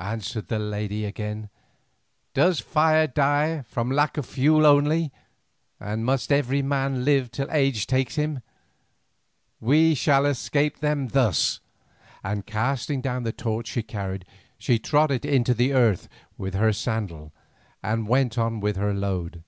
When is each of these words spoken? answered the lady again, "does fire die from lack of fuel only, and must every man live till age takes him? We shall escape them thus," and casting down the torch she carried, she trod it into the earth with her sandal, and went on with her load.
answered 0.00 0.48
the 0.48 0.58
lady 0.58 1.04
again, 1.04 1.48
"does 2.34 2.58
fire 2.58 3.06
die 3.06 3.62
from 3.62 3.92
lack 3.92 4.16
of 4.16 4.26
fuel 4.26 4.66
only, 4.66 5.12
and 5.78 6.04
must 6.04 6.32
every 6.32 6.60
man 6.62 7.04
live 7.04 7.30
till 7.30 7.48
age 7.52 7.86
takes 7.86 8.16
him? 8.16 8.40
We 9.60 9.94
shall 9.94 10.26
escape 10.26 10.80
them 10.80 11.06
thus," 11.06 11.60
and 12.24 12.44
casting 12.44 13.00
down 13.00 13.22
the 13.22 13.30
torch 13.30 13.68
she 13.68 13.84
carried, 13.84 14.24
she 14.58 14.80
trod 14.80 15.12
it 15.12 15.24
into 15.24 15.54
the 15.54 15.72
earth 15.74 16.08
with 16.36 16.54
her 16.54 16.72
sandal, 16.72 17.32
and 17.84 18.08
went 18.08 18.36
on 18.36 18.58
with 18.58 18.74
her 18.78 18.92
load. 18.92 19.44